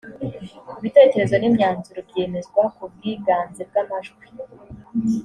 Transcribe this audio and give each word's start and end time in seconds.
ibitekerezo 0.79 1.35
n’imyanzuro 1.37 1.99
byemezwa 2.09 2.61
ku 2.75 2.83
bw’iganze 2.93 3.61
bw’amajwi 3.69 4.25